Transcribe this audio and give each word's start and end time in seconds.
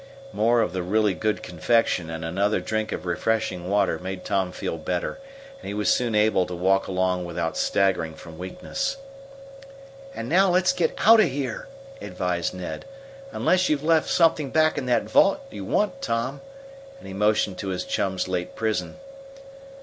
More 0.33 0.61
of 0.61 0.73
the 0.73 0.81
really 0.81 1.13
good 1.13 1.43
confection 1.43 2.09
and 2.09 2.25
another 2.25 2.59
drink 2.59 2.91
of 2.91 3.05
refreshing 3.05 3.69
water 3.69 3.99
made 3.99 4.25
Tom 4.25 4.51
feel 4.51 4.79
better, 4.79 5.19
and 5.59 5.67
he 5.67 5.75
was 5.75 5.89
soon 5.93 6.15
able 6.15 6.47
to 6.47 6.55
walk 6.55 6.87
along 6.87 7.23
without 7.23 7.55
staggering 7.55 8.15
from 8.15 8.39
weakness. 8.39 8.97
"And 10.15 10.27
now 10.27 10.49
let's 10.49 10.73
get 10.73 10.95
out 10.97 11.19
of 11.19 11.29
here," 11.29 11.67
advised 12.01 12.51
Ned, 12.55 12.85
"unless 13.31 13.69
you've 13.69 13.83
left 13.83 14.09
something 14.09 14.49
back 14.49 14.75
in 14.75 14.87
that 14.87 15.03
vault 15.03 15.39
you 15.51 15.65
want, 15.65 16.01
Tom," 16.01 16.41
and 16.97 17.07
he 17.07 17.13
motioned 17.13 17.59
to 17.59 17.67
his 17.67 17.83
chum's 17.83 18.27
late 18.27 18.55
prison. 18.55 18.97